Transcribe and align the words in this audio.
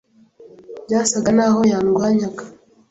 Byasaga 0.85 1.29
naho 1.37 1.59
yandwanyaga 1.71 2.43